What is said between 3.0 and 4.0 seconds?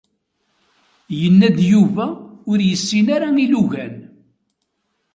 ara ilugan.